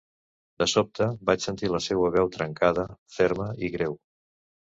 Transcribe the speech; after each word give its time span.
De 0.61 0.67
sobte, 0.69 1.07
vaig 1.29 1.43
sentir 1.47 1.69
la 1.73 1.81
seua 1.89 2.09
veu 2.17 2.31
trencada, 2.37 2.85
ferma 3.17 3.51
i 3.69 3.73
greu. 3.77 3.97